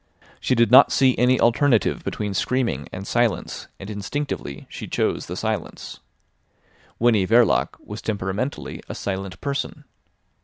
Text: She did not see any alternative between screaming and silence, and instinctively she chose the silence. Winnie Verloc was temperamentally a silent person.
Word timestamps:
She 0.39 0.55
did 0.55 0.71
not 0.71 0.91
see 0.91 1.15
any 1.19 1.39
alternative 1.39 2.03
between 2.03 2.33
screaming 2.33 2.89
and 2.91 3.05
silence, 3.05 3.67
and 3.79 3.87
instinctively 3.87 4.65
she 4.67 4.87
chose 4.87 5.27
the 5.27 5.35
silence. 5.35 5.99
Winnie 6.97 7.27
Verloc 7.27 7.77
was 7.79 8.01
temperamentally 8.01 8.81
a 8.89 8.95
silent 8.95 9.39
person. 9.41 9.83